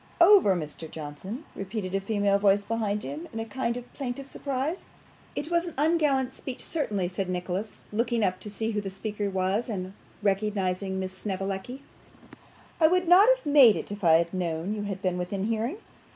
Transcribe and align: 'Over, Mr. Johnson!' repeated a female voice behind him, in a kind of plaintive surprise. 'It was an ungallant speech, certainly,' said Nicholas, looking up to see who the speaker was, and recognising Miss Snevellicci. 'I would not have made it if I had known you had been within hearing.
'Over, 0.19 0.55
Mr. 0.55 0.89
Johnson!' 0.89 1.45
repeated 1.55 1.93
a 1.93 2.01
female 2.01 2.39
voice 2.39 2.63
behind 2.63 3.03
him, 3.03 3.27
in 3.31 3.39
a 3.39 3.45
kind 3.45 3.77
of 3.77 3.93
plaintive 3.93 4.25
surprise. 4.25 4.85
'It 5.35 5.51
was 5.51 5.67
an 5.67 5.75
ungallant 5.77 6.33
speech, 6.33 6.63
certainly,' 6.65 7.07
said 7.07 7.29
Nicholas, 7.29 7.81
looking 7.93 8.23
up 8.23 8.39
to 8.39 8.49
see 8.49 8.71
who 8.71 8.81
the 8.81 8.89
speaker 8.89 9.29
was, 9.29 9.69
and 9.69 9.93
recognising 10.23 10.97
Miss 10.99 11.15
Snevellicci. 11.15 11.83
'I 12.79 12.87
would 12.87 13.07
not 13.07 13.29
have 13.35 13.45
made 13.45 13.75
it 13.75 13.91
if 13.91 14.03
I 14.03 14.13
had 14.13 14.33
known 14.33 14.73
you 14.73 14.81
had 14.81 15.03
been 15.03 15.19
within 15.19 15.43
hearing. 15.43 15.77